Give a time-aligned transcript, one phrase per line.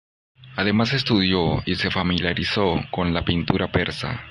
[0.55, 4.19] Además, estudió y se familiarizó con la pintura persa.